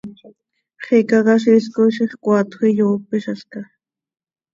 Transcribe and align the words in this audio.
Xicaquiziil 0.83 1.65
coi 1.75 1.91
ziix 1.95 2.13
coaatjö 2.23 2.61
iyoopizalca. 2.71 3.61